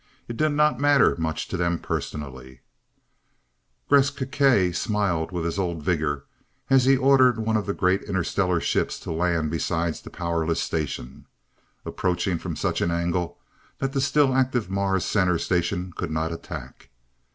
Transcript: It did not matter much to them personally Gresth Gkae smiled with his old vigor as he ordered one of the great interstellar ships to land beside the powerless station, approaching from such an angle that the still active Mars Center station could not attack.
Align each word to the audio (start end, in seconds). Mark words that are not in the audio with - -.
It 0.27 0.35
did 0.35 0.53
not 0.53 0.79
matter 0.79 1.15
much 1.19 1.47
to 1.49 1.57
them 1.57 1.77
personally 1.77 2.61
Gresth 3.87 4.15
Gkae 4.17 4.73
smiled 4.75 5.31
with 5.31 5.45
his 5.45 5.59
old 5.59 5.83
vigor 5.83 6.25
as 6.71 6.85
he 6.85 6.97
ordered 6.97 7.37
one 7.37 7.55
of 7.55 7.67
the 7.67 7.75
great 7.75 8.01
interstellar 8.05 8.59
ships 8.59 8.99
to 9.01 9.11
land 9.11 9.51
beside 9.51 9.93
the 9.97 10.09
powerless 10.09 10.59
station, 10.59 11.27
approaching 11.85 12.39
from 12.39 12.55
such 12.55 12.81
an 12.81 12.89
angle 12.89 13.37
that 13.77 13.93
the 13.93 14.01
still 14.01 14.33
active 14.33 14.71
Mars 14.71 15.05
Center 15.05 15.37
station 15.37 15.93
could 15.95 16.09
not 16.09 16.31
attack. 16.31 16.89